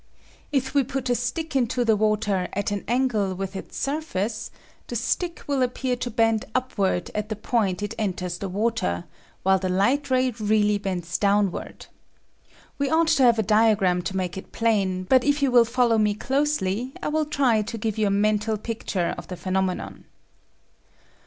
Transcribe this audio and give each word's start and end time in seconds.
If 0.51 0.73
we 0.73 0.83
put 0.83 1.11
a 1.11 1.13
stick 1.15 1.55
into 1.55 1.85
the 1.85 1.95
water 1.95 2.47
at 2.53 2.71
an 2.71 2.83
angle 2.87 3.35
with 3.35 3.55
its 3.55 3.77
sur 3.77 4.01
face 4.01 4.49
the 4.87 4.95
stick 4.95 5.43
will 5.45 5.61
appear 5.61 5.95
to 5.97 6.09
bend 6.09 6.43
upward 6.55 7.11
at 7.13 7.29
the 7.29 7.35
point 7.35 7.83
it 7.83 7.93
enters 7.99 8.39
the 8.39 8.49
water, 8.49 9.03
while 9.43 9.59
the 9.59 9.69
light 9.69 10.09
ray 10.09 10.31
really 10.31 10.79
bends 10.79 11.19
downward. 11.19 11.85
We 12.79 12.89
ought 12.89 13.09
to 13.09 13.21
have 13.21 13.37
a 13.37 13.43
diagram 13.43 14.01
to 14.01 14.17
make 14.17 14.39
it 14.39 14.51
plain, 14.51 15.03
but 15.03 15.23
if 15.23 15.43
you 15.43 15.51
will 15.51 15.65
follow 15.65 15.99
me 15.99 16.15
closely 16.15 16.93
I 17.03 17.09
will 17.09 17.25
try 17.25 17.61
to 17.61 17.77
give 17.77 17.99
you 17.99 18.07
a 18.07 18.09
mental 18.09 18.57
picture 18.57 19.13
of 19.19 19.27
the 19.27 19.37
phenomenon. 19.37 20.05